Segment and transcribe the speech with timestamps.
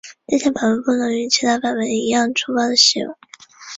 [0.25, 3.15] 这些版本不能与其他版本一样粗暴使用。